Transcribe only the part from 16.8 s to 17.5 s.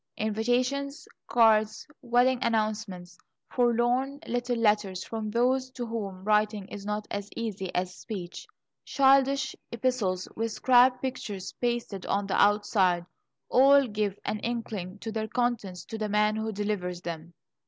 them.